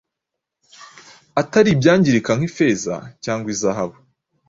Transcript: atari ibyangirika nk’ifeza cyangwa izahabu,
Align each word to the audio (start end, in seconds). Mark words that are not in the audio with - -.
atari 1.41 1.69
ibyangirika 1.71 2.31
nk’ifeza 2.37 2.95
cyangwa 3.23 3.47
izahabu, 3.55 3.97